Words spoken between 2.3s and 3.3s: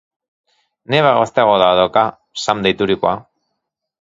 Sam deiturikoa.